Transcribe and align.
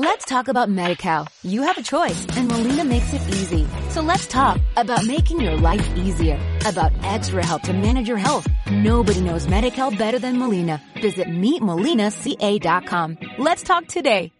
Let's 0.00 0.24
talk 0.26 0.46
about 0.46 0.68
MediCal. 0.68 1.26
You 1.42 1.62
have 1.62 1.76
a 1.76 1.82
choice 1.82 2.24
and 2.36 2.46
Molina 2.46 2.84
makes 2.84 3.12
it 3.12 3.20
easy. 3.30 3.66
So 3.90 4.00
let's 4.00 4.28
talk 4.28 4.60
about 4.76 5.04
making 5.04 5.40
your 5.40 5.56
life 5.56 5.84
easier, 5.96 6.38
about 6.64 6.92
extra 7.02 7.44
help 7.44 7.62
to 7.62 7.72
manage 7.72 8.06
your 8.06 8.16
health. 8.16 8.46
Nobody 8.70 9.20
knows 9.20 9.48
MediCal 9.48 9.98
better 9.98 10.20
than 10.20 10.38
Molina. 10.38 10.80
Visit 11.02 11.26
meetmolinaca.com. 11.26 13.18
Let's 13.38 13.64
talk 13.64 13.88
today. 13.88 14.30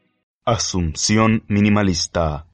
Asunción 0.47 1.43
minimalista. 1.49 2.47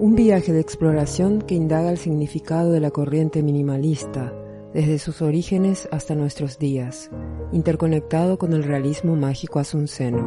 Un 0.00 0.16
viaje 0.16 0.52
de 0.52 0.60
exploración 0.60 1.40
que 1.40 1.54
indaga 1.54 1.90
el 1.90 1.98
significado 1.98 2.72
de 2.72 2.80
la 2.80 2.90
corriente 2.90 3.44
minimalista, 3.44 4.32
desde 4.76 4.98
sus 4.98 5.22
orígenes 5.22 5.88
hasta 5.90 6.14
nuestros 6.14 6.58
días, 6.58 7.10
interconectado 7.50 8.36
con 8.36 8.52
el 8.52 8.62
realismo 8.62 9.16
mágico 9.16 9.58
asunceno. 9.58 10.20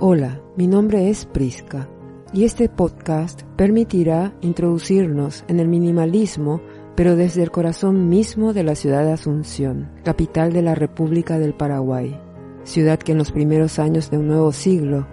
Hola, 0.00 0.42
mi 0.56 0.66
nombre 0.66 1.08
es 1.08 1.24
Prisca 1.24 1.88
y 2.32 2.42
este 2.42 2.68
podcast 2.68 3.44
permitirá 3.56 4.34
introducirnos 4.40 5.44
en 5.46 5.60
el 5.60 5.68
minimalismo 5.68 6.60
pero 6.96 7.14
desde 7.16 7.42
el 7.42 7.50
corazón 7.50 8.08
mismo 8.08 8.52
de 8.52 8.62
la 8.62 8.74
ciudad 8.74 9.04
de 9.04 9.12
Asunción, 9.12 9.90
capital 10.04 10.52
de 10.52 10.62
la 10.62 10.74
República 10.74 11.38
del 11.38 11.54
Paraguay, 11.54 12.20
ciudad 12.64 12.98
que 12.98 13.12
en 13.12 13.18
los 13.18 13.32
primeros 13.32 13.78
años 13.78 14.10
de 14.10 14.18
un 14.18 14.28
nuevo 14.28 14.52
siglo 14.52 15.06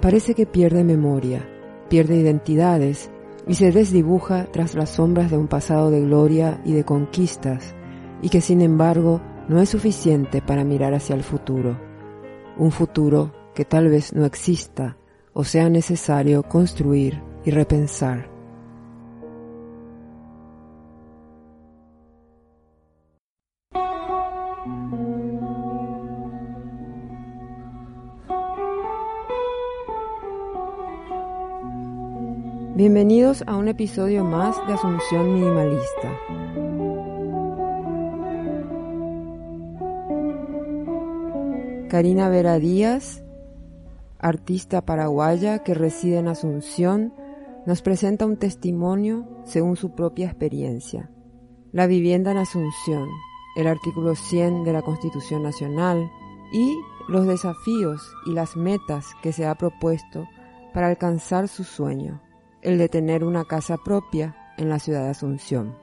parece 0.00 0.34
que 0.34 0.46
pierde 0.46 0.84
memoria, 0.84 1.48
pierde 1.88 2.16
identidades 2.16 3.10
y 3.46 3.54
se 3.54 3.72
desdibuja 3.72 4.46
tras 4.52 4.74
las 4.74 4.90
sombras 4.90 5.30
de 5.30 5.38
un 5.38 5.48
pasado 5.48 5.90
de 5.90 6.02
gloria 6.02 6.60
y 6.64 6.72
de 6.72 6.84
conquistas, 6.84 7.74
y 8.22 8.28
que 8.28 8.40
sin 8.40 8.60
embargo 8.60 9.20
no 9.48 9.60
es 9.60 9.70
suficiente 9.70 10.42
para 10.42 10.64
mirar 10.64 10.94
hacia 10.94 11.16
el 11.16 11.22
futuro, 11.22 11.78
un 12.56 12.70
futuro 12.70 13.32
que 13.54 13.64
tal 13.64 13.88
vez 13.88 14.12
no 14.12 14.24
exista 14.24 14.96
o 15.32 15.44
sea 15.44 15.68
necesario 15.68 16.42
construir 16.42 17.22
y 17.44 17.50
repensar. 17.50 18.37
Bienvenidos 32.78 33.42
a 33.48 33.56
un 33.56 33.66
episodio 33.66 34.22
más 34.22 34.56
de 34.68 34.74
Asunción 34.74 35.34
Minimalista. 35.34 36.16
Karina 41.88 42.28
Vera 42.28 42.60
Díaz, 42.60 43.24
artista 44.20 44.82
paraguaya 44.82 45.64
que 45.64 45.74
reside 45.74 46.18
en 46.18 46.28
Asunción, 46.28 47.12
nos 47.66 47.82
presenta 47.82 48.26
un 48.26 48.36
testimonio 48.36 49.26
según 49.42 49.74
su 49.74 49.96
propia 49.96 50.26
experiencia. 50.26 51.10
La 51.72 51.88
vivienda 51.88 52.30
en 52.30 52.38
Asunción, 52.38 53.08
el 53.56 53.66
artículo 53.66 54.14
100 54.14 54.62
de 54.62 54.72
la 54.72 54.82
Constitución 54.82 55.42
Nacional 55.42 56.08
y 56.52 56.78
los 57.08 57.26
desafíos 57.26 58.08
y 58.24 58.34
las 58.34 58.56
metas 58.56 59.08
que 59.20 59.32
se 59.32 59.46
ha 59.46 59.56
propuesto 59.56 60.28
para 60.72 60.86
alcanzar 60.86 61.48
su 61.48 61.64
sueño, 61.64 62.20
el 62.62 62.78
de 62.78 62.88
tener 62.88 63.24
una 63.24 63.44
casa 63.44 63.76
propia 63.84 64.36
en 64.56 64.68
la 64.68 64.78
ciudad 64.78 65.04
de 65.04 65.10
Asunción. 65.10 65.76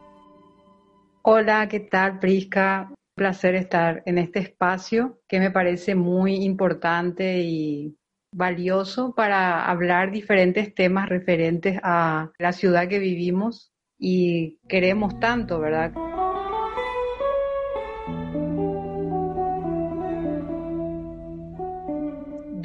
Hola, 1.21 1.67
¿qué 1.67 1.79
tal, 1.79 2.19
Prisca? 2.19 2.87
Un 2.89 2.95
placer 3.15 3.55
estar 3.55 4.03
en 4.05 4.17
este 4.17 4.39
espacio 4.39 5.19
que 5.27 5.39
me 5.39 5.51
parece 5.51 5.95
muy 5.95 6.43
importante 6.43 7.39
y 7.39 7.97
valioso 8.33 9.15
para 9.15 9.65
hablar 9.65 10.11
diferentes 10.11 10.75
temas 10.75 11.09
referentes 11.09 11.79
a 11.81 12.31
la 12.37 12.51
ciudad 12.51 12.87
que 12.87 12.99
vivimos 12.99 13.71
y 13.97 14.59
queremos 14.67 15.19
tanto, 15.19 15.59
¿verdad? 15.59 15.93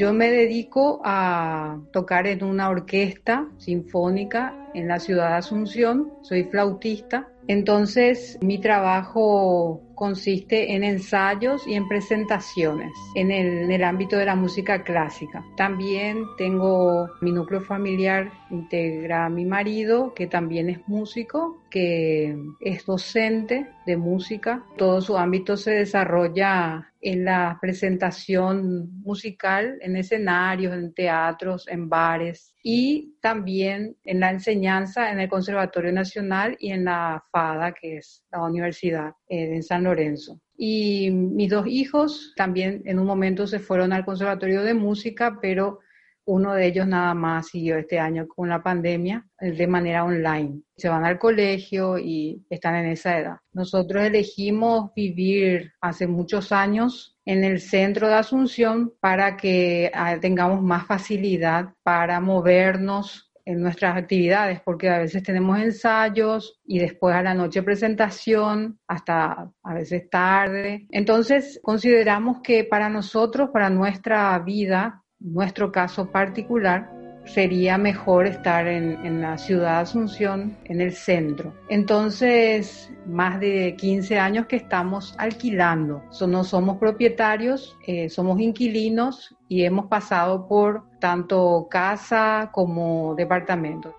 Yo 0.01 0.15
me 0.15 0.31
dedico 0.31 1.03
a 1.05 1.79
tocar 1.93 2.27
en 2.27 2.43
una 2.43 2.71
orquesta 2.71 3.47
sinfónica 3.59 4.57
en 4.73 4.89
la 4.89 4.99
ciudad 4.99 5.29
de 5.29 5.35
Asunción, 5.35 6.11
soy 6.23 6.45
flautista, 6.45 7.29
entonces 7.49 8.39
mi 8.41 8.59
trabajo 8.59 9.83
consiste 10.01 10.73
en 10.75 10.83
ensayos 10.83 11.67
y 11.67 11.75
en 11.75 11.87
presentaciones 11.87 12.91
en 13.15 13.31
el, 13.31 13.85
ámbito 13.85 14.17
de 14.17 14.25
la 14.25 14.35
música 14.35 14.83
clásica. 14.83 15.45
También 15.59 16.25
tengo 16.39 17.07
mi 17.21 17.33
núcleo 17.33 17.61
familiar, 17.61 18.33
integra 18.51 19.27
a 19.27 19.29
mi 19.29 19.45
marido, 19.45 20.15
que 20.15 20.27
también 20.27 20.71
es 20.71 20.89
músico, 20.89 21.63
que 21.71 22.35
es 22.61 22.87
docente 22.87 23.69
de 23.85 23.99
música. 23.99 24.65
Todo 24.79 25.03
su 25.03 25.19
ámbito 25.19 25.59
se 25.59 25.73
desarrolla 25.73 26.91
en 27.03 27.27
la 27.27 27.59
presentación 27.61 29.03
musical, 29.03 29.79
en 29.83 29.97
escenarios, 29.97 30.73
en 30.73 30.95
teatros, 30.95 31.69
en 31.69 31.91
bares 31.91 32.55
y 32.63 33.17
también 33.21 33.97
en 34.05 34.21
la 34.21 34.31
enseñanza 34.31 35.11
en 35.13 35.21
el 35.21 35.29
Conservatorio 35.29 35.93
Nacional 35.93 36.57
y 36.59 36.73
en 36.73 36.87
la 36.87 37.23
FADA, 37.31 37.73
que 37.73 37.99
es 37.99 38.25
la 38.31 38.43
universidad 38.43 39.13
en 39.31 39.63
San 39.63 39.85
Lorenzo. 39.85 40.41
Y 40.57 41.11
mis 41.11 41.49
dos 41.49 41.67
hijos 41.67 42.35
también 42.37 42.83
en 42.85 42.99
un 42.99 43.07
momento 43.07 43.47
se 43.47 43.61
fueron 43.61 43.93
al 43.93 44.05
Conservatorio 44.05 44.63
de 44.63 44.75
Música, 44.75 45.39
pero 45.41 45.79
uno 46.27 46.55
de 46.55 46.67
ellos 46.67 46.87
nada 46.87 47.15
más 47.15 47.49
siguió 47.49 47.79
este 47.79 47.99
año 47.99 48.29
con 48.29 48.49
la 48.49 48.63
pandemia 48.63 49.27
eh, 49.41 49.53
de 49.53 49.67
manera 49.67 50.05
online. 50.05 50.61
Se 50.77 50.89
van 50.89 51.05
al 51.05 51.19
colegio 51.19 51.99
y 51.99 52.45
están 52.51 52.77
en 52.77 52.87
esa 52.87 53.19
edad. 53.19 53.37
Nosotros 53.53 54.05
elegimos 54.05 54.93
vivir 54.95 55.73
hace 55.81 56.07
muchos 56.07 56.53
años 56.53 57.17
en 57.25 57.43
el 57.45 57.61
centro 57.61 58.09
de 58.09 58.15
Asunción 58.15 58.93
para 59.01 59.37
que 59.37 59.91
ah, 59.95 60.19
tengamos 60.21 60.63
más 60.63 60.87
facilidad 60.87 61.71
para 61.83 62.21
movernos 62.21 63.30
en 63.45 63.61
nuestras 63.61 63.97
actividades, 63.97 64.61
porque 64.61 64.89
a 64.89 64.99
veces 64.99 65.23
tenemos 65.23 65.59
ensayos 65.59 66.61
y 66.65 66.79
después 66.79 67.15
a 67.15 67.23
la 67.23 67.35
noche 67.35 67.63
presentación, 67.63 68.79
hasta 68.87 69.51
a 69.63 69.75
veces 69.75 70.09
tarde. 70.11 70.87
Entonces, 70.91 71.61
consideramos 71.63 72.41
que 72.43 72.65
para 72.65 72.89
nosotros, 72.89 73.51
para 73.53 73.71
nuestra 73.71 74.39
vida, 74.39 75.03
nuestro 75.19 75.71
caso 75.71 76.11
particular, 76.11 77.00
sería 77.25 77.79
mejor 77.79 78.27
estar 78.27 78.67
en, 78.67 79.21
la 79.21 79.39
ciudad 79.39 79.77
de 79.77 79.81
Asunción, 79.83 80.57
en 80.65 80.81
el 80.81 80.93
centro. 80.93 81.53
Entonces, 81.69 82.91
más 83.07 83.41
de 83.41 83.77
15 83.77 84.19
años 84.19 84.47
que 84.47 84.57
estamos 84.57 85.15
alquilando. 85.19 86.03
no 86.27 86.45
somos 86.45 86.79
propietarios, 86.79 87.77
eh, 87.87 88.09
somos 88.09 88.41
inquilinos 88.41 89.35
y 89.49 89.65
hemos 89.65 89.87
pasado 89.87 90.47
por 90.47 90.85
tanto 90.99 91.67
casa 91.71 92.51
como 92.53 93.15
departamento. 93.15 93.95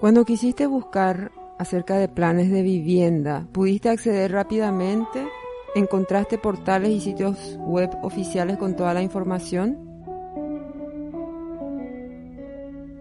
Cuando 0.00 0.24
quisiste 0.24 0.66
buscar 0.66 1.30
acerca 1.58 1.96
de 1.96 2.08
planes 2.08 2.50
de 2.50 2.62
vivienda, 2.62 3.46
¿pudiste 3.52 3.88
acceder 3.88 4.32
rápidamente? 4.32 5.26
¿Encontraste 5.74 6.38
portales 6.38 6.90
y 6.90 7.00
sitios 7.00 7.56
web 7.60 7.90
oficiales 8.02 8.56
con 8.58 8.76
toda 8.76 8.92
la 8.94 9.02
información? 9.02 9.91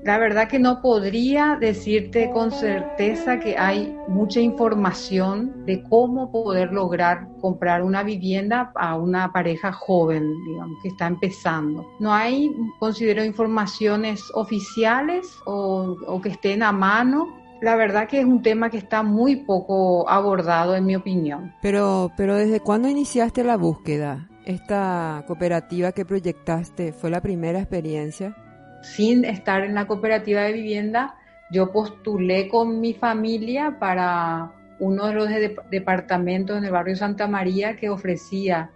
La 0.03 0.17
verdad 0.17 0.47
que 0.47 0.57
no 0.57 0.81
podría 0.81 1.57
decirte 1.59 2.31
con 2.31 2.51
certeza 2.51 3.39
que 3.39 3.55
hay 3.55 3.95
mucha 4.07 4.39
información 4.39 5.63
de 5.67 5.83
cómo 5.83 6.31
poder 6.31 6.73
lograr 6.73 7.27
comprar 7.39 7.83
una 7.83 8.01
vivienda 8.01 8.71
a 8.75 8.95
una 8.95 9.31
pareja 9.31 9.71
joven, 9.71 10.23
digamos, 10.43 10.81
que 10.81 10.89
está 10.89 11.05
empezando. 11.05 11.85
No 11.99 12.11
hay, 12.11 12.51
considero, 12.79 13.23
informaciones 13.23 14.23
oficiales 14.33 15.27
o, 15.45 16.19
que 16.23 16.29
estén 16.29 16.63
a 16.63 16.71
mano 16.71 17.39
la 17.61 17.75
verdad 17.75 18.07
que 18.07 18.19
es 18.19 18.25
un 18.25 18.41
tema 18.41 18.71
que 18.71 18.79
está 18.79 19.03
muy 19.03 19.35
poco 19.35 20.09
abordado 20.09 20.75
en 20.75 20.83
mi 20.83 20.95
opinión. 20.95 21.53
Pero, 21.61 22.11
pero 22.17 22.35
¿desde 22.35 22.59
cuándo 22.59 22.89
iniciaste 22.89 23.43
la 23.43 23.55
búsqueda? 23.55 24.29
¿Esta 24.45 25.23
cooperativa 25.27 25.91
que 25.91 26.03
proyectaste 26.03 26.91
fue 26.91 27.11
la 27.11 27.21
primera 27.21 27.59
experiencia? 27.59 28.35
Sin 28.81 29.25
estar 29.25 29.63
en 29.63 29.75
la 29.75 29.87
cooperativa 29.87 30.41
de 30.41 30.53
vivienda, 30.53 31.15
yo 31.51 31.71
postulé 31.71 32.47
con 32.47 32.79
mi 32.79 32.93
familia 32.93 33.77
para 33.79 34.51
uno 34.79 35.07
de 35.07 35.13
los 35.13 35.29
departamentos 35.69 36.57
en 36.57 36.65
el 36.65 36.71
barrio 36.71 36.95
Santa 36.95 37.27
María 37.27 37.75
que 37.75 37.89
ofrecía 37.89 38.71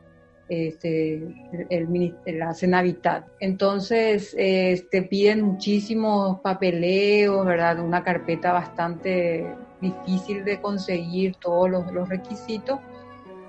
este, 0.47 1.23
el, 1.69 2.15
la 2.25 2.53
Cenavitat. 2.53 3.27
Entonces, 3.39 4.35
te 4.35 5.01
piden 5.09 5.41
muchísimos 5.41 6.39
papeleos, 6.41 7.45
¿verdad? 7.45 7.79
Una 7.79 8.03
carpeta 8.03 8.53
bastante 8.53 9.47
difícil 9.81 10.43
de 10.45 10.61
conseguir 10.61 11.35
todos 11.37 11.69
los, 11.69 11.91
los 11.91 12.07
requisitos 12.07 12.79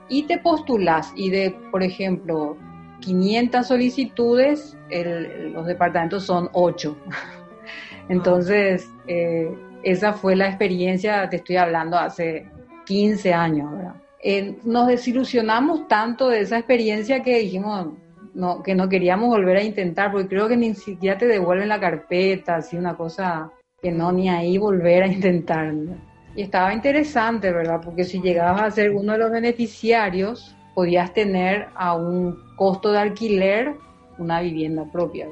y 0.08 0.22
te 0.24 0.38
postulas 0.38 1.12
y 1.16 1.30
de, 1.30 1.54
por 1.70 1.82
ejemplo, 1.82 2.56
500 3.00 3.66
solicitudes, 3.66 4.76
los 5.52 5.66
departamentos 5.66 6.24
son 6.24 6.48
8. 6.52 6.96
Entonces, 8.08 8.88
eh, 9.06 9.50
esa 9.82 10.12
fue 10.12 10.36
la 10.36 10.48
experiencia, 10.48 11.28
te 11.28 11.36
estoy 11.36 11.56
hablando 11.56 11.96
hace 11.98 12.48
15 12.86 13.34
años, 13.34 13.72
¿verdad? 13.72 13.94
Eh, 14.22 14.58
nos 14.64 14.88
desilusionamos 14.88 15.86
tanto 15.88 16.28
de 16.28 16.40
esa 16.40 16.58
experiencia 16.58 17.22
que 17.22 17.38
dijimos 17.38 17.88
no, 18.34 18.62
que 18.62 18.74
no 18.74 18.88
queríamos 18.88 19.28
volver 19.28 19.56
a 19.56 19.62
intentar, 19.62 20.12
porque 20.12 20.28
creo 20.28 20.48
que 20.48 20.56
ni 20.56 20.74
siquiera 20.74 21.16
te 21.16 21.26
devuelven 21.26 21.68
la 21.68 21.80
carpeta, 21.80 22.56
así 22.56 22.76
una 22.76 22.96
cosa 22.96 23.50
que 23.80 23.90
no, 23.90 24.12
ni 24.12 24.28
ahí 24.28 24.58
volver 24.58 25.04
a 25.04 25.06
intentar. 25.12 25.72
Y 26.34 26.42
estaba 26.42 26.74
interesante, 26.74 27.52
¿verdad? 27.52 27.80
Porque 27.82 28.04
si 28.04 28.20
llegabas 28.20 28.62
a 28.62 28.70
ser 28.70 28.90
uno 28.90 29.12
de 29.12 29.18
los 29.18 29.30
beneficiarios, 29.30 30.55
podías 30.76 31.14
tener 31.14 31.70
a 31.74 31.94
un 31.94 32.38
costo 32.54 32.92
de 32.92 32.98
alquiler 32.98 33.76
una 34.18 34.42
vivienda 34.42 34.84
propia. 34.92 35.26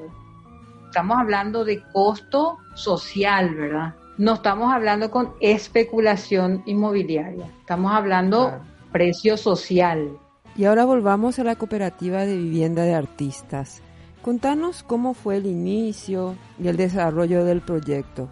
Estamos 0.87 1.19
hablando 1.19 1.67
de 1.67 1.83
costo 1.93 2.57
social, 2.75 3.55
¿verdad? 3.55 3.95
No 4.17 4.35
estamos 4.35 4.73
hablando 4.73 5.11
con 5.11 5.35
especulación 5.41 6.63
inmobiliaria, 6.65 7.45
estamos 7.61 7.93
hablando 7.93 8.59
precio 8.91 9.37
social. 9.37 10.17
Y 10.57 10.65
ahora 10.65 10.87
volvamos 10.87 11.39
a 11.39 11.45
la 11.45 11.57
cooperativa 11.57 12.25
de 12.25 12.39
vivienda 12.39 12.85
de 12.85 12.95
artistas. 12.95 13.83
Contanos 14.23 14.83
cómo 14.83 15.13
fue 15.13 15.37
el 15.37 15.45
inicio 15.45 16.37
y 16.59 16.69
el 16.69 16.79
desarrollo 16.79 17.45
del 17.45 17.61
proyecto. 17.61 18.31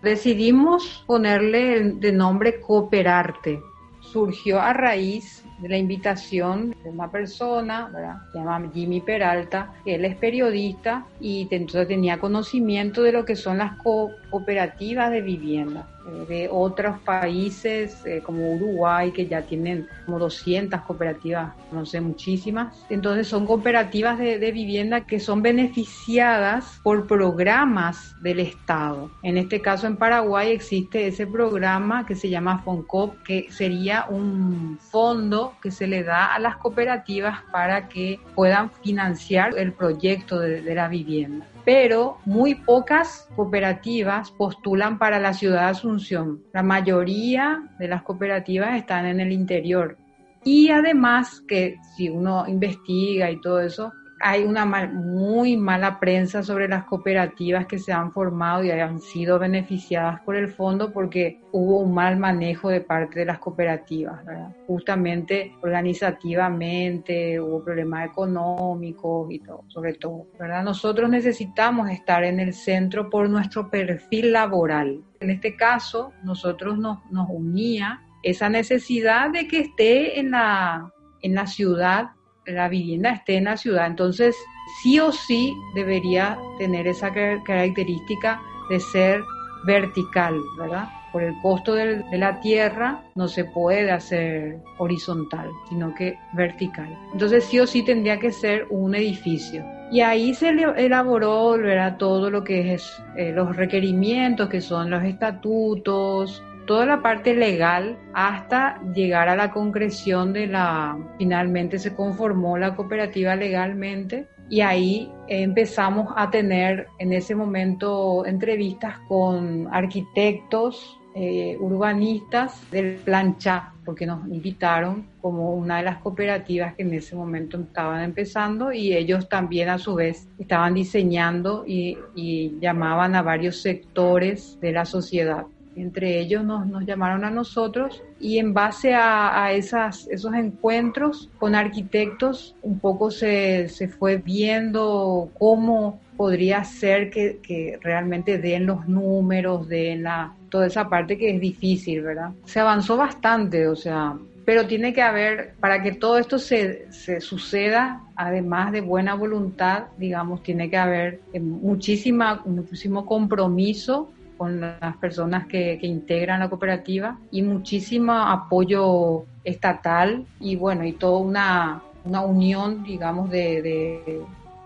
Decidimos 0.00 1.02
ponerle 1.08 1.94
de 1.94 2.12
nombre 2.12 2.60
Cooperarte. 2.60 3.60
Surgió 4.00 4.60
a 4.60 4.72
raíz 4.72 5.42
de 5.58 5.68
la 5.68 5.76
invitación 5.76 6.74
de 6.82 6.90
una 6.90 7.10
persona, 7.10 7.88
¿verdad? 7.92 8.16
se 8.32 8.38
llama 8.38 8.70
Jimmy 8.72 9.00
Peralta, 9.00 9.72
que 9.84 9.94
él 9.94 10.04
es 10.04 10.16
periodista 10.16 11.06
y 11.20 11.48
entonces 11.50 11.88
tenía 11.88 12.18
conocimiento 12.18 13.02
de 13.02 13.12
lo 13.12 13.24
que 13.24 13.36
son 13.36 13.58
las 13.58 13.76
cooperativas 13.78 15.10
de 15.10 15.20
vivienda. 15.20 15.86
Eh, 16.04 16.26
de 16.28 16.48
otros 16.50 16.98
países 17.00 18.04
eh, 18.04 18.22
como 18.24 18.54
Uruguay, 18.54 19.12
que 19.12 19.26
ya 19.26 19.42
tienen 19.42 19.86
como 20.04 20.18
200 20.18 20.80
cooperativas, 20.80 21.52
no 21.70 21.86
sé, 21.86 22.00
muchísimas. 22.00 22.84
Entonces 22.90 23.28
son 23.28 23.46
cooperativas 23.46 24.18
de, 24.18 24.38
de, 24.38 24.52
vivienda 24.52 25.02
que 25.02 25.20
son 25.20 25.42
beneficiadas 25.42 26.80
por 26.82 27.06
programas 27.06 28.16
del 28.20 28.40
Estado. 28.40 29.10
En 29.22 29.38
este 29.38 29.60
caso 29.60 29.86
en 29.86 29.96
Paraguay 29.96 30.50
existe 30.50 31.06
ese 31.06 31.26
programa 31.26 32.04
que 32.04 32.16
se 32.16 32.28
llama 32.28 32.62
FONCOP, 32.62 33.22
que 33.22 33.46
sería 33.50 34.06
un 34.08 34.78
fondo 34.80 35.51
que 35.60 35.70
se 35.70 35.86
le 35.86 36.02
da 36.02 36.34
a 36.34 36.38
las 36.38 36.56
cooperativas 36.56 37.40
para 37.52 37.88
que 37.88 38.20
puedan 38.34 38.70
financiar 38.70 39.56
el 39.58 39.72
proyecto 39.72 40.38
de, 40.38 40.62
la 40.74 40.88
vivienda 40.88 41.46
pero 41.64 42.18
muy 42.24 42.56
pocas 42.56 43.28
cooperativas 43.36 44.32
postulan 44.32 44.98
para 44.98 45.20
la 45.20 45.32
ciudad 45.32 45.60
de 45.60 45.70
Asunción. 45.70 46.42
La 46.52 46.64
mayoría 46.64 47.62
de 47.78 47.86
las 47.86 48.02
cooperativas 48.02 48.76
están 48.76 49.06
en 49.06 49.20
el 49.20 49.30
interior. 49.30 49.96
Y 50.42 50.70
además 50.70 51.40
que 51.46 51.76
si 51.96 52.08
uno 52.08 52.48
investiga 52.48 53.30
y 53.30 53.40
todo 53.40 53.60
eso, 53.60 53.92
hay 54.22 54.44
una 54.44 54.64
muy 54.64 55.56
mala 55.56 55.98
prensa 55.98 56.44
sobre 56.44 56.68
las 56.68 56.84
cooperativas 56.84 57.66
que 57.66 57.78
se 57.78 57.92
han 57.92 58.12
formado 58.12 58.62
y 58.62 58.70
han 58.70 59.00
sido 59.00 59.38
beneficiadas 59.40 60.20
por 60.20 60.36
el 60.36 60.48
fondo 60.48 60.92
porque 60.92 61.40
hubo 61.50 61.80
un 61.80 61.92
mal 61.92 62.16
manejo 62.16 62.68
de 62.68 62.80
parte 62.80 63.18
de 63.18 63.26
las 63.26 63.40
cooperativas, 63.40 64.20
justamente 64.68 65.52
organizativamente 65.60 67.40
hubo 67.40 67.64
problemas 67.64 68.06
económicos 68.06 69.30
y 69.32 69.40
todo, 69.40 69.64
sobre 69.66 69.94
todo. 69.94 70.28
¿verdad? 70.38 70.62
Nosotros 70.62 71.10
necesitamos 71.10 71.90
estar 71.90 72.22
en 72.22 72.38
el 72.38 72.54
centro 72.54 73.10
por 73.10 73.28
nuestro 73.28 73.70
perfil 73.70 74.32
laboral. 74.32 75.02
En 75.18 75.30
este 75.30 75.56
caso, 75.56 76.12
nosotros 76.22 76.78
nos, 76.78 76.98
nos 77.10 77.28
unía 77.28 78.02
esa 78.22 78.48
necesidad 78.48 79.30
de 79.30 79.48
que 79.48 79.60
esté 79.60 80.20
en 80.20 80.30
la, 80.30 80.92
en 81.22 81.34
la 81.34 81.48
ciudad 81.48 82.10
la 82.46 82.68
vivienda 82.68 83.10
esté 83.10 83.36
en 83.36 83.44
la 83.44 83.56
ciudad. 83.56 83.86
Entonces, 83.86 84.36
sí 84.82 84.98
o 84.98 85.12
sí 85.12 85.54
debería 85.74 86.38
tener 86.58 86.86
esa 86.86 87.12
característica 87.12 88.40
de 88.68 88.80
ser 88.80 89.22
vertical, 89.64 90.34
¿verdad? 90.58 90.88
Por 91.12 91.22
el 91.22 91.34
costo 91.42 91.74
de 91.74 92.02
la 92.12 92.40
tierra 92.40 93.02
no 93.14 93.28
se 93.28 93.44
puede 93.44 93.90
hacer 93.90 94.56
horizontal, 94.78 95.50
sino 95.68 95.94
que 95.94 96.18
vertical. 96.32 96.96
Entonces 97.12 97.44
sí 97.44 97.60
o 97.60 97.66
sí 97.66 97.82
tendría 97.82 98.18
que 98.18 98.32
ser 98.32 98.66
un 98.70 98.94
edificio. 98.94 99.62
Y 99.90 100.00
ahí 100.00 100.32
se 100.32 100.48
elaboró 100.48 101.50
¿verdad? 101.58 101.98
todo 101.98 102.30
lo 102.30 102.42
que 102.42 102.72
es 102.72 103.02
eh, 103.14 103.30
los 103.30 103.54
requerimientos, 103.54 104.48
que 104.48 104.62
son 104.62 104.88
los 104.88 105.04
estatutos, 105.04 106.42
toda 106.66 106.86
la 106.86 107.02
parte 107.02 107.34
legal 107.34 107.98
hasta 108.14 108.80
llegar 108.94 109.28
a 109.28 109.36
la 109.36 109.50
concreción 109.50 110.32
de 110.32 110.46
la, 110.46 110.96
finalmente 111.18 111.78
se 111.78 111.94
conformó 111.94 112.58
la 112.58 112.74
cooperativa 112.74 113.36
legalmente 113.36 114.26
y 114.48 114.60
ahí 114.60 115.10
empezamos 115.28 116.12
a 116.16 116.30
tener 116.30 116.86
en 116.98 117.12
ese 117.12 117.34
momento 117.34 118.26
entrevistas 118.26 118.98
con 119.08 119.66
arquitectos, 119.72 120.98
eh, 121.14 121.56
urbanistas 121.58 122.70
del 122.70 122.96
plancha, 122.96 123.72
porque 123.84 124.06
nos 124.06 124.26
invitaron 124.28 125.08
como 125.20 125.54
una 125.54 125.78
de 125.78 125.84
las 125.84 125.98
cooperativas 125.98 126.74
que 126.74 126.82
en 126.82 126.94
ese 126.94 127.16
momento 127.16 127.58
estaban 127.58 128.02
empezando 128.02 128.72
y 128.72 128.94
ellos 128.94 129.28
también 129.28 129.68
a 129.70 129.78
su 129.78 129.94
vez 129.94 130.28
estaban 130.38 130.74
diseñando 130.74 131.64
y 131.66 132.58
llamaban 132.60 133.14
a 133.14 133.22
varios 133.22 133.62
sectores 133.62 134.58
de 134.60 134.72
la 134.72 134.84
sociedad. 134.84 135.46
Entre 135.76 136.18
ellos 136.20 136.44
nos, 136.44 136.66
nos 136.66 136.84
llamaron 136.84 137.24
a 137.24 137.30
nosotros 137.30 138.02
y 138.20 138.38
en 138.38 138.52
base 138.52 138.94
a, 138.94 139.44
a 139.44 139.52
esos 139.52 140.34
encuentros 140.34 141.30
con 141.38 141.54
arquitectos 141.54 142.54
un 142.62 142.78
poco 142.78 143.10
se, 143.10 143.68
se 143.68 143.88
fue 143.88 144.16
viendo 144.16 145.30
cómo 145.38 146.00
podría 146.16 146.62
ser 146.64 147.10
que, 147.10 147.38
que, 147.42 147.78
realmente 147.82 148.38
den 148.38 148.66
los 148.66 148.86
números, 148.86 149.68
den 149.68 150.04
la, 150.04 150.34
toda 150.50 150.66
esa 150.66 150.88
parte 150.88 151.16
que 151.16 151.34
es 151.34 151.40
difícil, 151.40 152.02
¿verdad? 152.02 152.30
Se 152.44 152.60
avanzó 152.60 152.96
bastante, 152.96 153.66
o 153.66 153.74
sea, 153.74 154.16
pero 154.44 154.66
tiene 154.66 154.92
que 154.92 155.02
haber, 155.02 155.54
para 155.60 155.82
que 155.82 155.92
todo 155.92 156.18
esto 156.18 156.38
se, 156.38 156.92
se, 156.92 157.20
suceda, 157.20 158.02
además 158.16 158.72
de 158.72 158.80
buena 158.80 159.14
voluntad, 159.14 159.84
digamos, 159.98 160.42
tiene 160.42 160.68
que 160.68 160.76
haber 160.76 161.20
eh, 161.32 161.40
muchísima, 161.40 162.42
muchísimo 162.44 163.06
compromiso 163.06 164.10
con 164.42 164.60
las 164.60 164.96
personas 164.96 165.46
que, 165.46 165.78
integran 165.82 166.40
la 166.40 166.48
cooperativa 166.48 167.16
y 167.30 167.42
muchísimo 167.42 168.12
apoyo 168.12 169.22
estatal 169.44 170.26
y 170.40 170.56
bueno, 170.56 170.84
y 170.84 170.94
toda 170.94 171.18
una, 171.18 171.82
una 172.04 172.22
unión, 172.22 172.82
digamos, 172.82 173.30
de, 173.30 173.62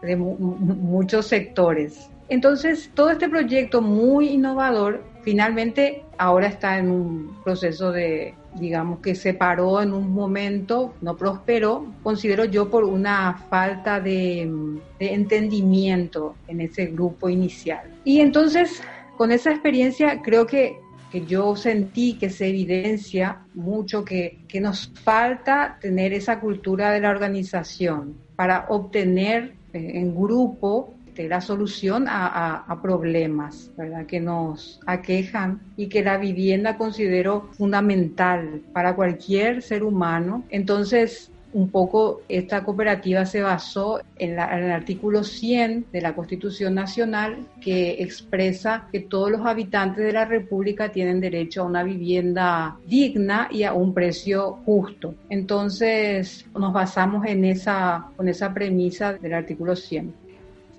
de, 0.00 0.16
muchos 0.16 1.26
sectores. 1.26 2.08
Entonces, 2.30 2.90
todo 2.94 3.10
este 3.10 3.28
proyecto 3.28 3.82
muy 3.82 4.28
innovador 4.30 5.02
finalmente 5.20 6.02
ahora 6.16 6.46
está 6.46 6.78
en 6.78 6.90
un 6.90 7.36
proceso 7.44 7.92
de, 7.92 8.32
digamos, 8.54 9.00
que 9.00 9.14
se 9.14 9.34
paró 9.34 9.82
en 9.82 9.92
un 9.92 10.10
momento, 10.10 10.94
no 11.02 11.18
prosperó, 11.18 11.84
considero 12.02 12.46
yo 12.46 12.70
por 12.70 12.84
una 12.84 13.44
falta 13.50 14.00
de, 14.00 14.50
de 14.98 15.12
entendimiento 15.12 16.34
en 16.48 16.62
ese 16.62 16.86
grupo 16.86 17.28
inicial. 17.28 17.90
Y 18.04 18.20
entonces 18.20 18.82
con 19.16 19.32
esa 19.32 19.50
experiencia 19.50 20.22
creo 20.22 20.46
que, 20.46 20.78
que, 21.10 21.24
yo 21.24 21.56
sentí 21.56 22.14
que 22.18 22.30
se 22.30 22.48
evidencia 22.48 23.42
mucho 23.54 24.04
que, 24.04 24.44
que, 24.48 24.60
nos 24.60 24.92
falta 25.02 25.78
tener 25.80 26.12
esa 26.12 26.40
cultura 26.40 26.90
de 26.90 27.00
la 27.00 27.10
organización 27.10 28.16
para 28.36 28.66
obtener 28.68 29.54
eh, 29.72 29.92
en 29.94 30.14
grupo 30.14 30.96
este, 31.16 31.28
la 31.30 31.40
solución 31.40 32.08
a, 32.08 32.66
a, 32.68 32.82
problemas 32.82 33.70
¿verdad? 33.74 34.04
que 34.04 34.20
nos 34.20 34.80
aquejan 34.84 35.62
y 35.74 35.88
que 35.88 36.02
la 36.02 36.18
vivienda 36.18 36.76
considero 36.76 37.48
fundamental 37.52 38.60
para 38.74 38.94
cualquier 38.94 39.62
ser 39.62 39.82
humano. 39.82 40.44
Entonces, 40.50 41.30
un 41.52 41.70
poco 41.70 42.22
esta 42.28 42.64
cooperativa 42.64 43.24
se 43.24 43.42
basó 43.42 44.00
en, 44.18 44.32
el 44.32 44.70
artículo 44.70 45.24
100 45.24 45.86
de 45.92 46.00
la 46.00 46.14
Constitución 46.14 46.74
Nacional 46.74 47.46
que 47.60 48.02
expresa 48.02 48.88
que 48.92 49.00
todos 49.00 49.30
los 49.30 49.46
habitantes 49.46 50.04
de 50.04 50.12
la 50.12 50.24
República 50.24 50.90
tienen 50.90 51.20
derecho 51.20 51.62
a 51.62 51.66
una 51.66 51.82
vivienda 51.82 52.76
digna 52.86 53.48
y 53.50 53.62
a 53.62 53.72
un 53.72 53.94
precio 53.94 54.58
justo. 54.64 55.14
Entonces 55.30 56.46
nos 56.54 56.72
basamos 56.72 57.26
en 57.26 57.44
esa, 57.44 58.06
con 58.16 58.28
esa 58.28 58.52
premisa 58.52 59.14
del 59.14 59.34
artículo 59.34 59.76
100. 59.76 60.26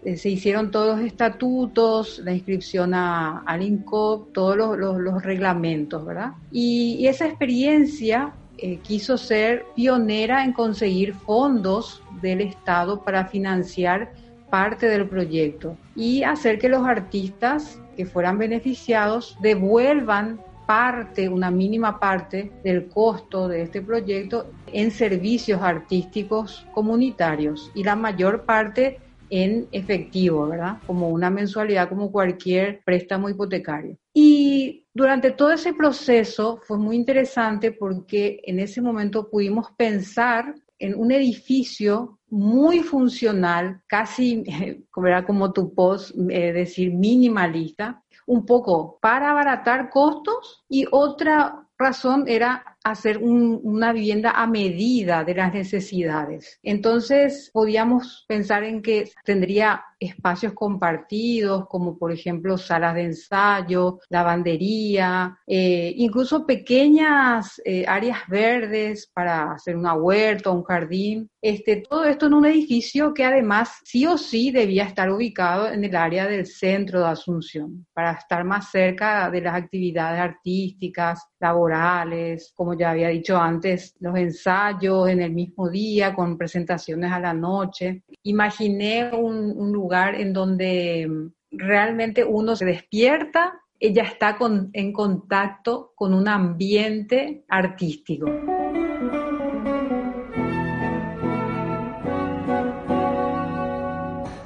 Eh, 0.08 0.16
se 0.16 0.30
hicieron 0.30 0.72
todos 0.72 0.98
los 0.98 1.06
estatutos, 1.06 2.22
la 2.24 2.34
inscripción 2.34 2.94
a, 2.94 3.40
al 3.40 3.62
INCOP, 3.62 4.32
todos 4.32 4.78
los, 4.78 5.24
reglamentos, 5.24 6.06
¿verdad? 6.06 6.32
Y, 6.52 7.06
esa 7.08 7.26
experiencia 7.28 8.32
eh, 8.58 8.80
quiso 8.84 9.18
ser 9.18 9.66
pionera 9.76 10.44
en 10.44 10.54
conseguir 10.54 11.14
fondos 11.14 12.02
del 12.22 12.42
Estado 12.42 13.04
para 13.04 13.26
financiar 13.26 14.12
parte 14.50 14.88
del 14.88 15.08
proyecto 15.08 15.78
y 15.96 16.24
hacer 16.24 16.58
que 16.58 16.70
los 16.70 16.86
artistas 16.86 17.80
que 17.96 18.06
fueran 18.06 18.38
beneficiados 18.38 19.38
devuelvan 19.42 20.40
parte, 20.66 21.30
una 21.30 21.50
mínima 21.50 22.00
parte 22.00 22.52
del 22.64 22.88
costo 22.88 23.48
de 23.48 23.64
este 23.64 23.82
proyecto 23.82 24.48
en 24.74 24.92
servicios 24.92 25.62
artísticos 25.62 26.68
comunitarios 26.74 27.72
y 27.74 27.84
la 27.84 27.96
mayor 27.96 28.44
parte 28.44 29.00
en 29.30 29.68
efectivo, 29.72 30.48
¿verdad? 30.48 30.78
Como 30.86 31.10
una 31.10 31.30
mensualidad, 31.30 31.90
como 31.90 32.12
cualquier 32.12 32.82
préstamo 32.86 33.30
hipotecario. 33.30 33.98
Y 34.14 34.87
durante 34.98 35.30
todo 35.30 35.52
ese 35.52 35.74
proceso 35.74 36.60
fue 36.64 36.80
muy 36.80 36.96
interesante 36.96 37.72
porque 37.72 38.42
en 38.44 38.60
ese 38.60 38.82
momento 38.82 39.30
pudimos 39.30 39.68
pensar 39.78 40.56
en 40.80 40.96
un 41.00 41.12
edificio 41.12 42.18
muy 42.30 42.80
funcional, 42.80 43.80
casi, 43.86 44.44
como 45.28 45.54
tu 45.54 45.72
post, 45.76 46.16
eh, 46.30 46.52
decir, 46.52 46.92
minimalista, 46.92 48.02
un 48.26 48.44
poco 48.44 48.98
para 49.00 49.30
abaratar 49.30 49.92
costos 49.92 50.66
y 50.68 50.88
otra 50.90 51.68
razón 51.78 52.24
era 52.28 52.77
hacer 52.92 53.18
una 53.20 53.94
vivienda 53.94 54.32
a 54.32 54.48
medida 54.48 55.24
de 55.24 55.36
las 55.36 55.54
necesidades. 55.54 56.60
Entonces 56.64 57.50
podíamos 57.54 58.26
pensar 58.28 58.64
en 58.64 58.82
que 58.82 59.10
tendría 59.24 59.84
espacios 60.00 60.54
compartidos, 60.54 61.68
como 61.68 61.98
por 61.98 62.12
ejemplo 62.12 62.58
salas 62.58 62.96
de 62.96 63.04
ensayo, 63.04 64.00
lavandería, 64.10 65.38
eh, 65.48 65.94
incluso 65.98 66.46
pequeñas 66.46 67.60
eh, 67.66 67.86
áreas 67.88 68.20
verdes 68.28 69.10
para 69.14 69.54
hacer 69.54 69.76
una 69.76 69.96
huerta, 69.96 70.52
un 70.52 70.64
jardín. 70.64 71.30
Este, 71.42 71.78
todo 71.78 72.06
esto 72.06 72.28
en 72.28 72.34
un 72.34 72.46
edificio 72.46 73.14
que 73.14 73.24
además 73.26 73.80
sí 73.84 74.06
o 74.06 74.18
sí 74.18 74.52
debía 74.52 74.84
estar 74.84 75.10
ubicado 75.10 75.72
en 75.72 75.84
el 75.84 75.96
área 75.96 76.28
del 76.28 76.46
centro 76.46 77.00
de 77.00 77.08
Asunción, 77.08 77.86
para 77.94 78.12
estar 78.12 78.44
más 78.44 78.70
cerca 78.70 79.30
de 79.32 79.42
las 79.42 79.56
actividades 79.56 80.20
artísticas, 80.20 81.26
laborales, 81.40 82.52
como 82.56 82.74
ya 82.78 82.92
había 82.92 83.10
dicho 83.10 83.38
antes, 83.38 83.96
los 84.00 84.16
ensayos 84.18 85.10
en 85.10 85.22
el 85.22 85.34
mismo 85.34 85.70
día 85.70 86.14
con 86.14 86.38
presentaciones 86.38 87.12
a 87.12 87.20
la 87.20 87.34
noche. 87.34 88.04
Imaginé 88.24 89.12
un, 89.14 89.72
lugar 89.72 90.16
en 90.16 90.34
donde 90.34 91.10
realmente 91.52 92.24
uno 92.24 92.56
se 92.56 92.66
despierta, 92.66 93.60
ella 93.80 94.04
está 94.04 94.38
en 94.74 94.94
contacto 94.94 95.94
con 95.96 96.14
un 96.14 96.28
ambiente 96.28 97.44
artístico. 97.48 98.26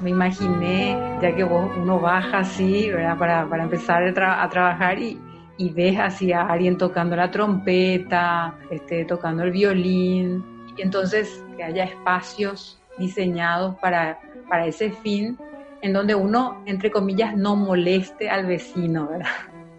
me 0.02 0.10
imaginé, 0.10 0.98
ya 1.22 1.34
que 1.34 1.44
uno 1.44 2.00
baja 2.00 2.38
así. 2.38 2.90
Para, 3.18 3.48
para 3.48 3.62
empezar 3.62 4.02
a 4.02 4.48
trabajar 4.48 4.98
y, 4.98 5.16
y 5.62 5.70
ves 5.70 5.96
así 5.96 6.32
a 6.32 6.42
alguien 6.42 6.76
tocando 6.76 7.14
la 7.14 7.30
trompeta, 7.30 8.58
este, 8.68 9.04
tocando 9.04 9.44
el 9.44 9.52
violín, 9.52 10.44
y 10.76 10.82
entonces 10.82 11.40
que 11.56 11.62
haya 11.62 11.84
espacios 11.84 12.80
diseñados 12.98 13.76
para, 13.76 14.18
para 14.48 14.66
ese 14.66 14.90
fin, 14.90 15.38
en 15.80 15.92
donde 15.92 16.16
uno, 16.16 16.62
entre 16.66 16.90
comillas, 16.90 17.36
no 17.36 17.54
moleste 17.54 18.28
al 18.28 18.46
vecino, 18.46 19.06
¿verdad? 19.06 19.30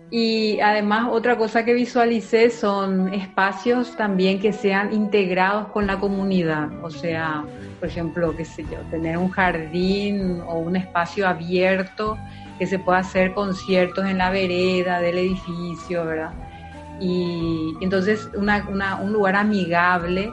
Y 0.10 0.62
además 0.62 1.10
otra 1.12 1.38
cosa 1.38 1.66
que 1.66 1.74
visualicé 1.74 2.50
son 2.50 3.13
espacios 3.13 3.98
también 3.98 4.40
que 4.40 4.54
sean 4.54 4.94
integrados 4.94 5.68
con 5.70 5.86
la 5.86 6.00
comunidad, 6.00 6.70
o 6.82 6.90
sea, 6.90 7.44
por 7.80 7.90
ejemplo, 7.90 8.34
qué 8.38 8.46
sé 8.46 8.63
yo, 8.72 8.80
tener 8.90 9.18
un 9.18 9.30
jardín 9.30 10.40
o 10.48 10.60
un 10.60 10.78
espacio 10.78 11.28
abierto 11.28 12.18
que 12.57 12.67
se 12.67 12.79
pueda 12.79 13.00
hacer 13.00 13.33
conciertos 13.33 14.05
en 14.05 14.17
la 14.17 14.29
vereda 14.29 15.00
del 15.00 15.17
edificio, 15.17 16.05
¿verdad? 16.05 16.33
Y 17.00 17.75
entonces 17.81 18.29
un 18.36 19.13
lugar 19.13 19.36
amigable 19.36 20.31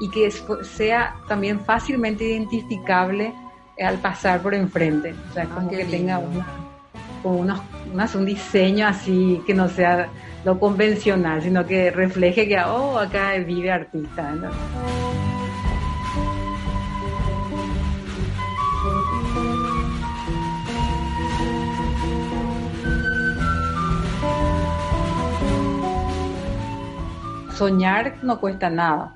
y 0.00 0.10
que 0.10 0.30
sea 0.30 1.16
también 1.28 1.60
fácilmente 1.60 2.24
identificable 2.24 3.32
al 3.80 3.98
pasar 3.98 4.40
por 4.40 4.54
enfrente. 4.54 5.14
O 5.30 5.32
sea, 5.32 5.44
ah, 5.44 5.54
como 5.54 5.70
que 5.70 5.84
tenga 5.84 6.20
un 8.14 8.26
diseño 8.26 8.86
así 8.86 9.40
que 9.46 9.54
no 9.54 9.68
sea 9.68 10.08
lo 10.44 10.58
convencional, 10.58 11.42
sino 11.42 11.64
que 11.66 11.90
refleje 11.90 12.48
que, 12.48 12.58
oh, 12.60 12.98
acá 12.98 13.34
vive 13.38 13.70
artista. 13.70 14.32
¿no? 14.32 14.50
Soñar 27.54 28.16
no 28.22 28.40
cuesta 28.40 28.70
nada. 28.70 29.14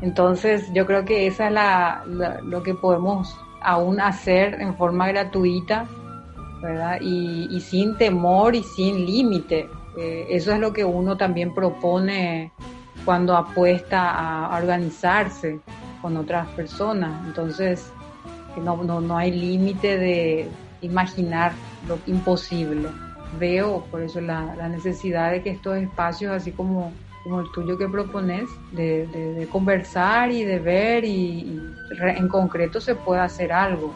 Entonces 0.00 0.68
yo 0.74 0.86
creo 0.86 1.04
que 1.04 1.26
esa 1.26 1.46
es 1.46 1.52
la, 1.52 2.02
lo 2.42 2.62
que 2.62 2.74
podemos 2.74 3.36
aún 3.62 4.00
hacer 4.00 4.60
en 4.60 4.76
forma 4.76 5.08
gratuita, 5.08 5.86
¿verdad? 6.60 7.00
Y, 7.00 7.60
sin 7.60 7.96
temor 7.96 8.54
y 8.54 8.62
sin 8.62 9.06
límite. 9.06 9.68
Eh, 9.96 10.26
eso 10.30 10.52
es 10.52 10.58
lo 10.58 10.72
que 10.72 10.84
uno 10.84 11.16
también 11.16 11.54
propone 11.54 12.52
cuando 13.04 13.36
apuesta 13.36 14.10
a 14.10 14.56
organizarse 14.56 15.60
con 16.00 16.16
otras 16.16 16.48
personas. 16.48 17.24
Entonces, 17.26 17.92
no, 18.60 18.82
no, 18.82 19.00
no 19.00 19.16
hay 19.16 19.32
límite 19.32 19.98
de 19.98 20.48
imaginar 20.80 21.52
lo 21.86 21.98
imposible. 22.06 22.88
Veo 23.38 23.84
por 23.90 24.02
eso 24.02 24.20
la, 24.20 24.54
la 24.56 24.68
necesidad 24.68 25.30
de 25.30 25.42
que 25.42 25.50
estos 25.50 25.76
espacios, 25.76 26.32
así 26.32 26.52
como 26.52 26.92
como 27.22 27.40
el 27.40 27.50
tuyo 27.52 27.78
que 27.78 27.88
propones, 27.88 28.48
de, 28.72 29.48
conversar 29.50 30.30
y 30.30 30.44
de 30.44 30.58
ver 30.58 31.04
y, 31.04 31.60
en 32.00 32.28
concreto 32.28 32.80
se 32.80 32.94
puede 32.94 33.20
hacer 33.20 33.52
algo. 33.52 33.92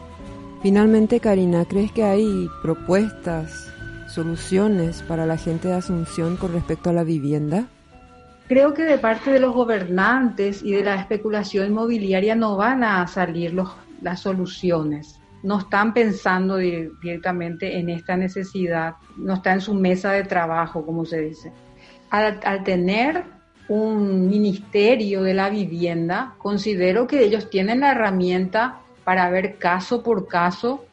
Finalmente, 0.61 1.19
Karina, 1.19 1.65
¿crees 1.65 1.91
que 1.91 2.03
hay 2.03 2.47
propuestas, 2.61 3.71
soluciones 4.07 5.03
para 5.03 5.25
la 5.25 5.37
gente 5.37 5.67
de 5.67 5.75
Asunción 5.75 6.37
con 6.37 6.53
respecto 6.53 6.89
a 6.89 6.93
la 6.93 7.03
vivienda? 7.03 7.67
Creo 8.47 8.73
que 8.73 8.83
de 8.83 8.97
parte 8.97 9.31
de 9.31 9.39
los 9.39 9.53
gobernantes 9.53 10.63
y 10.63 10.71
de 10.71 10.83
la 10.83 10.95
especulación 10.95 11.67
inmobiliaria 11.67 12.33
no 12.33 12.55
van 12.55 12.83
a 12.83 13.05
salir 13.07 13.53
los, 13.53 13.69
las 14.01 14.21
soluciones. 14.21 15.19
No 15.43 15.59
están 15.59 15.93
pensando 15.93 16.55
directamente 16.55 17.77
en 17.77 17.89
esta 17.89 18.15
necesidad, 18.15 18.95
no 19.17 19.35
está 19.35 19.53
en 19.53 19.61
su 19.61 19.73
mesa 19.73 20.13
de 20.13 20.23
trabajo, 20.23 20.85
como 20.85 21.05
se 21.05 21.21
dice 21.21 21.51
al, 22.09 22.63
tener 22.63 23.23
un 23.69 24.29
ministerio 24.29 25.23
de 25.23 25.33
la 25.33 25.49
vivienda, 25.49 26.35
considero 26.37 27.05
que 27.07 27.23
ellos 27.23 27.49
tienen 27.49 27.81
la 27.81 27.91
herramienta 27.91 28.79
para 29.03 29.29
ver 29.29 29.57
caso 29.57 30.03
por 30.03 30.27
caso 30.27 30.85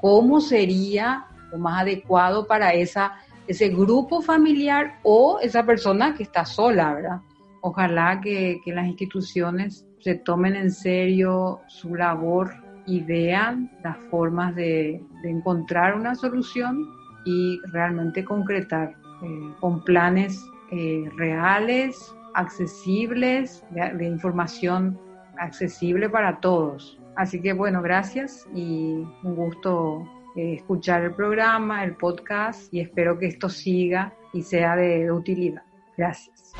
cómo 0.00 0.40
sería 0.40 1.26
lo 1.50 1.58
más 1.58 1.82
adecuado 1.82 2.46
para 2.46 2.72
esa, 2.72 3.12
ese 3.46 3.68
grupo 3.68 4.22
familiar 4.22 4.98
o 5.02 5.38
esa 5.40 5.64
persona 5.64 6.14
que 6.14 6.22
está 6.22 6.44
sola, 6.44 6.94
¿verdad? 6.94 7.20
Ojalá 7.60 8.20
que, 8.20 8.60
las 8.66 8.86
instituciones 8.86 9.86
se 10.00 10.16
tomen 10.16 10.56
en 10.56 10.72
serio 10.72 11.60
su 11.68 11.94
labor 11.94 12.52
y 12.86 13.00
vean 13.00 13.70
las 13.84 13.96
formas 14.10 14.54
de, 14.56 15.00
encontrar 15.22 15.94
una 15.94 16.14
solución 16.14 16.88
y 17.24 17.60
realmente 17.70 18.24
concretar 18.24 18.96
eh, 19.22 19.54
con 19.60 19.84
planes 19.84 20.44
eh, 20.72 21.04
reales, 21.16 22.14
accesibles, 22.34 23.62
de, 23.70 24.06
información 24.06 24.98
accesible 25.38 26.08
para 26.08 26.40
todos. 26.40 26.98
Así 27.14 27.42
que 27.42 27.52
bueno, 27.52 27.82
gracias 27.82 28.46
y 28.54 29.04
un 29.22 29.36
gusto 29.36 30.02
eh, 30.34 30.54
escuchar 30.54 31.04
el 31.04 31.14
programa, 31.14 31.84
el 31.84 31.94
podcast 31.96 32.72
y 32.72 32.80
espero 32.80 33.18
que 33.18 33.26
esto 33.26 33.50
siga 33.50 34.14
y 34.32 34.42
sea 34.42 34.74
de 34.76 35.12
utilidad. 35.12 35.62
Gracias. 35.98 36.54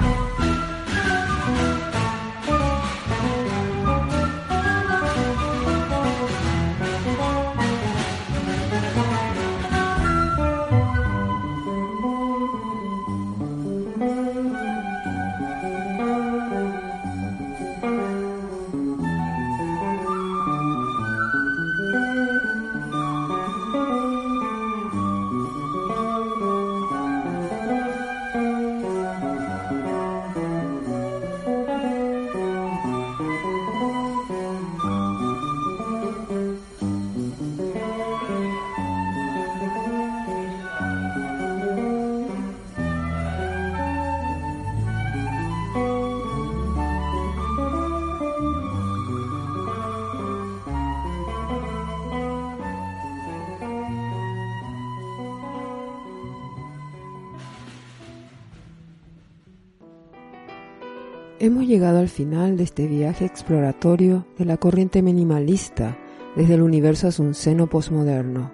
Hemos 61.43 61.67
llegado 61.67 61.99
al 61.99 62.09
final 62.09 62.57
de 62.57 62.63
este 62.63 62.87
viaje 62.87 63.25
exploratorio 63.25 64.25
de 64.39 64.45
la 64.45 64.59
corriente 64.59 65.03
minimalista 65.03 65.99
desde 66.37 66.55
el 66.55 66.63
universo 66.63 67.09
asunceno 67.09 67.67
posmoderno. 67.67 68.53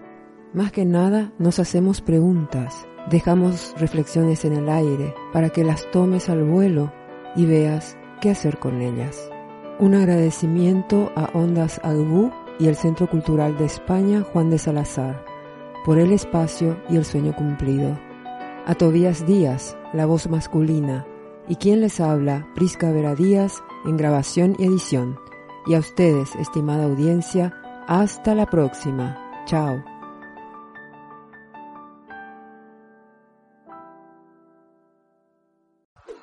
Más 0.55 0.73
que 0.73 0.87
nada 0.87 1.35
nos 1.39 1.59
hacemos 1.59 2.01
preguntas, 2.01 2.89
dejamos 3.11 3.75
reflexiones 3.77 4.47
en 4.47 4.55
el 4.55 4.71
aire 4.71 5.13
para 5.35 5.51
que 5.51 5.65
las 5.65 5.85
tomes 5.91 6.31
al 6.31 6.45
vuelo 6.45 6.91
y 7.37 7.45
veas 7.45 7.99
qué 8.23 8.31
hacer 8.31 8.59
con 8.59 8.81
ellas. 8.81 9.21
Un 9.79 9.95
agradecimiento 9.95 11.13
a 11.15 11.29
Ondas 11.35 11.83
Agbú 11.85 12.31
y 12.59 12.69
el 12.69 12.77
Centro 12.77 13.07
Cultural 13.07 13.59
de 13.59 13.67
España 13.67 14.23
Juan 14.23 14.49
de 14.49 14.57
Salazar 14.57 15.27
por 15.85 15.99
el 15.99 16.11
espacio 16.11 16.81
y 16.89 16.97
el 16.97 17.05
sueño 17.05 17.37
cumplido. 17.37 17.99
A 18.65 18.75
Tobías 18.75 19.27
Díaz, 19.27 19.77
la 19.93 20.07
voz 20.07 20.27
masculina, 20.31 21.07
y 21.49 21.57
quien 21.57 21.81
les 21.81 22.01
habla, 22.01 22.47
Prisca 22.55 22.91
Vera 22.93 23.15
Díaz, 23.15 23.63
en 23.85 23.97
grabación 23.97 24.57
y 24.59 24.65
edición. 24.65 25.19
Y 25.67 25.75
a 25.75 25.79
ustedes, 25.79 26.35
estimada 26.37 26.85
audiencia, 26.85 27.55
hasta 27.87 28.35
la 28.35 28.47
próxima. 28.47 29.17
Chao. 29.47 29.83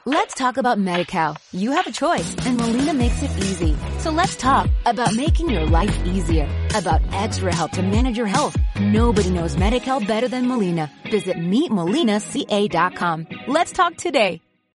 Let's 0.08 0.36
talk 0.36 0.58
about 0.58 0.78
MediCal. 0.78 1.36
You 1.52 1.72
have 1.72 1.88
a 1.88 1.92
choice 1.92 2.36
and 2.46 2.58
Molina 2.58 2.94
makes 2.94 3.24
it 3.24 3.32
easy. 3.40 3.76
So 3.98 4.12
let's 4.12 4.36
talk 4.36 4.70
about 4.86 5.16
making 5.16 5.50
your 5.50 5.66
life 5.66 5.98
easier, 6.06 6.48
about 6.76 7.02
extra 7.12 7.52
help 7.52 7.72
to 7.72 7.82
manage 7.82 8.16
your 8.16 8.28
health. 8.28 8.56
Nobody 8.80 9.32
knows 9.32 9.56
MediCal 9.56 10.06
better 10.06 10.28
than 10.28 10.48
Molina. 10.48 10.92
Visit 11.10 11.38
meetmolinaca.com. 11.38 13.28
Let's 13.48 13.72
talk 13.72 13.96
today. 13.98 14.45